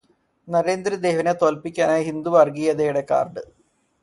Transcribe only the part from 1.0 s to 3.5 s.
ദേവിനെ തോല്പ്പിക്കാനായി ഹിന്ദു വര്ഗീയതയുടെ കാര്ഡ്